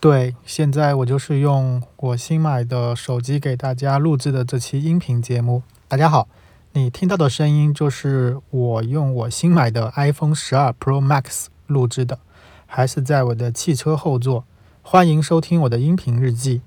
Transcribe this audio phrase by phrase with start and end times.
[0.00, 5.64] 对，现在我就是用我新买的手机给大家录制的这期音频节目。
[5.88, 6.28] 大家好，
[6.72, 12.20] 你听到的声音就是我用我新买的 iPhone 十二 Pro Max 录制的，
[12.64, 14.44] 还是在我的汽车后座。
[14.82, 16.62] 欢迎收听我的音频日记。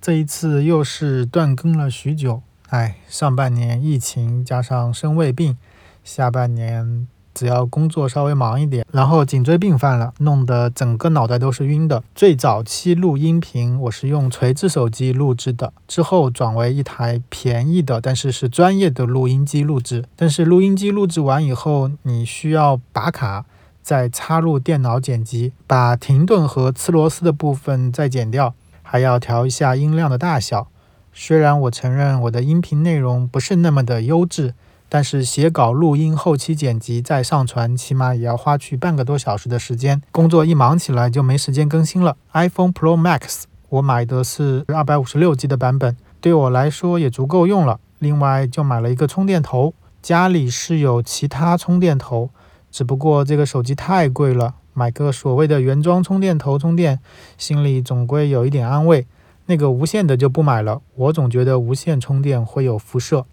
[0.00, 2.40] 这一次又是断更了许久，
[2.70, 5.58] 哎，上半年疫情加上生胃病，
[6.02, 7.06] 下半年。
[7.34, 12.02] 只要工作稍微忙一点，然后颈椎病犯了，弄得整个脑袋都是晕的。
[12.14, 20.04] 最早期录音频，我是用锤子手机录制的，之后转为一台便宜的，但是是专业的录音机录制。
[20.16, 23.44] 但是录音机录制完以后，你需要拔卡，
[23.82, 30.68] 再插入电脑剪辑，把停顿和呲螺丝的部分再剪掉，还要调一下音量的大小。
[31.12, 34.54] 虽然我承认我的音频内容不是那么的优质。
[34.92, 40.02] 但是写稿、录音、后期剪辑再上传，起码也要花去半个多小时的时间。
[40.10, 42.16] 工作一忙起来就没时间更新了。
[42.32, 47.78] iPhone Pro Max 我买的是二百五十六 G 的版本，对我来说也足够用了。
[48.00, 52.30] 另外就买了一个充电头，家里是有其他充电头，
[52.72, 56.98] 只不过这个手机太贵了，买个所谓的原装充电头充电，
[57.38, 59.06] 心里总归有一点安慰。
[59.46, 63.24] 那个无线的就不买了，我总觉得无线充电会有辐射。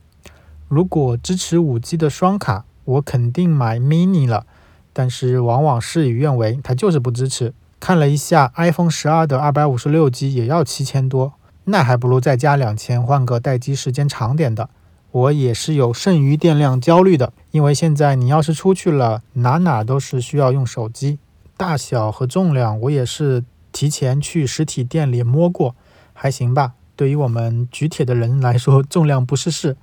[0.68, 4.46] 如果支持五 G 的双卡，我肯定买 mini 了。
[4.92, 7.54] 但是往往事与愿违，它就是不支持。
[7.80, 11.34] 看了一下 iPhone 十二的二百五十六 G 也要七千多，
[11.66, 14.70] 那还不如再加两千换个待机时间长点的。
[15.12, 21.20] 我也是有剩余电量焦虑的，因为现在你要是出去了，哪哪都是需要用手机。
[21.56, 25.76] 大小和重量我也是提前去实体店里摸过，
[26.14, 26.74] 还行吧。
[26.96, 29.78] 对于我们举铁的人来说，重量不是事。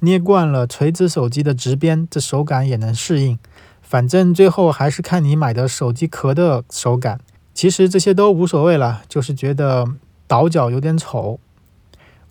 [0.00, 3.38] 捏惯了锤子手机的直边，这手感也能适应。
[3.80, 7.20] 反正最后还是看你买的手机壳的手感。
[7.52, 9.86] 其实这些都无所谓了，就是觉得
[10.26, 11.38] 倒角有点丑。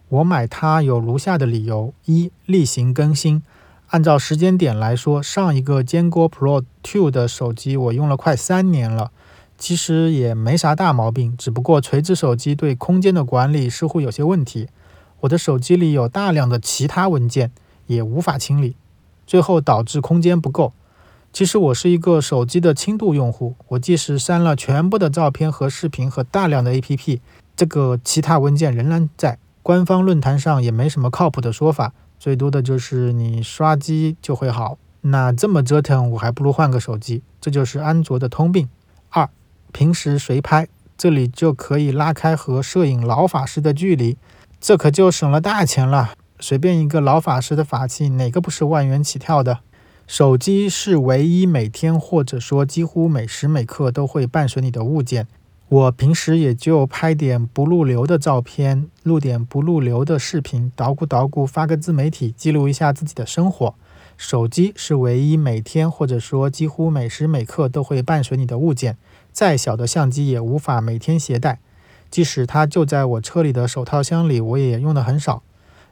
[0.07, 3.43] 我买它有如下的理由：一、例行更新。
[3.89, 9.11] 按照时间点来说，上一个坚果 Pro 2的手机我用了快三年了，
[9.57, 14.67] 其实也没啥大毛病，只不过锤子手机对空间的管理似乎有些问题。
[15.21, 17.51] 我的手机里有大量的其他文件，
[17.87, 18.75] 也无法清理，
[19.25, 20.73] 最后导致空间不够。
[21.31, 27.19] 其实我是一个手机的轻度用户，我即使删了全部的照片和视频和大量的 APP，
[27.55, 29.37] 这个其他文件仍然在。
[29.61, 34.79] 官方论坛上也没什么靠谱的说法，最多的就是你刷机就会好。
[35.01, 37.21] 那这么折腾，我还不如换个手机。
[37.39, 38.67] 这就是安卓的通病。
[39.09, 39.29] 二，
[39.71, 44.17] 平时随拍，这里就可以拉开和摄影老法师的距离。
[44.59, 46.11] 这可就省了大钱了。
[46.39, 49.59] 随便一个老法师的法器，哪个不是万元起跳的？
[50.07, 55.27] 手机是唯一每天或者说几乎每时每刻都会伴随你的物件。
[55.67, 63.75] 我平时也就拍点不入流的照片，录点不入流的视频，捣鼓捣鼓发个自媒体，记录一下自己的生活。
[64.17, 68.97] 手机是唯一每天或者说几乎每时每刻都会伴随你的物件。
[69.31, 71.59] 再小的相机也无法每天携带。
[72.09, 75.43] 即使它就在我车里的手套箱里，我也用的很少。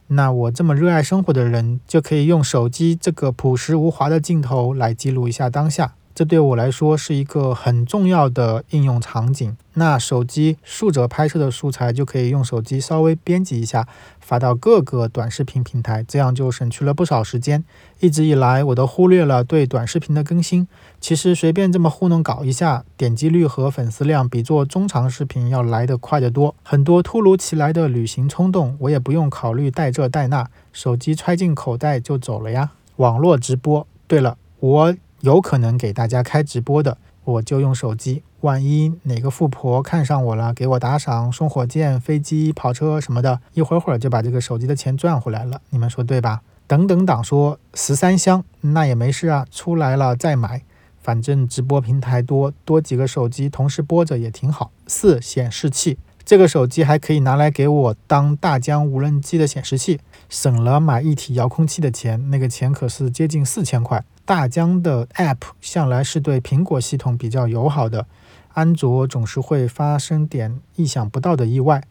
[0.08, 5.94] 那我这么热爱生活的人，就可以用手机这个朴实无华的镜头来记录一下当下。
[6.18, 9.56] 这对我来说是一个很重要的应用场景。
[9.74, 13.86] 那手机竖着拍摄的素材就可以用手机稍微编辑一下，
[14.18, 17.62] 发到各个短视频平台，这样就省去了不少时间。
[18.00, 20.66] 一直以来我都忽略了对短视频的更新，
[21.00, 26.52] 其实随便这么糊弄搞一下，点击率和粉丝量比做中长视频要来得快得多。
[26.64, 32.72] 很多突如其来的旅行冲动，我也不用考虑带这带那，手机揣进口袋就走了呀。
[32.96, 34.96] 网络直播，对了，我。
[35.20, 38.22] 有可能给大家开直播的，我就用手机。
[38.42, 45.60] 万一哪个富婆看上我了，给我打赏、送火箭、飞机、跑车什么的，一会儿会儿就把这个手机的钱赚回来了。
[45.70, 46.42] 你们说对吧？
[46.68, 50.62] 等等党说十三香，那也没事啊，出来了再买，
[51.02, 54.70] 反正直播平台多多几个手机同时播着也挺好。
[54.86, 59.98] 四显示器，这个手机还可以拿来给我当大疆无人机的显示器，
[60.28, 64.04] 省了买一体遥控器的钱，那个钱可是接近四千块。
[64.28, 68.06] 大疆的 App 向来是对苹果系统比较友好的，
[68.52, 71.82] 安卓总是会发生点意想不到的意外。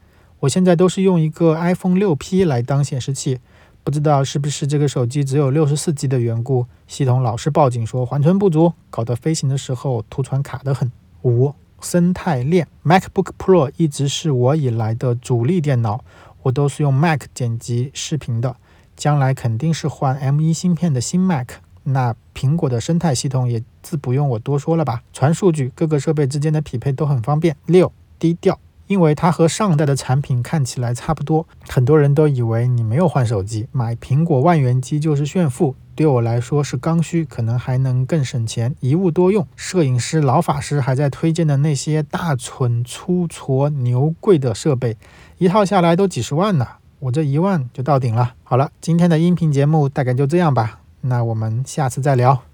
[0.41, 3.39] 我现在都是用一个 iPhone 六 P 来当显示器，
[3.83, 10.91] 不知道是不是这个手机只有六十四 G 的缘故，系统老是报警说缓存不足，搞得飞行的时候图传卡得很。
[11.23, 16.05] 五生态链 MacBook Pro 一直是我以来的主力电脑，
[16.43, 18.57] 我都是用 Mac 剪辑视频的，
[18.95, 21.47] 将来肯定是换 M1 芯片的新 Mac。
[21.89, 25.01] 那苹果的生态系统也自不用我多说了吧？
[25.13, 27.55] 传数据，各个设备之间的匹配都很方便。
[27.65, 35.75] 六低调，因为它和上代的产品看起来差不多，很多人都以为你没有换手机，买苹果万元机就是炫富。
[35.95, 39.47] 对我来说是刚需，可能还能更省钱，一物多用。
[39.55, 44.95] 摄影师老法师还在推荐的那些大蠢粗矬牛贵的设备，
[45.39, 46.67] 一套下来都几十万呢，
[46.99, 48.35] 我这一万就到顶了。
[48.43, 52.46] 好了，今天的音频节目大概就这样吧，那我们下次再聊。